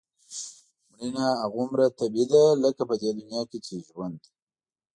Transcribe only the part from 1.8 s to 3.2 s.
طبیعي ده لکه په دې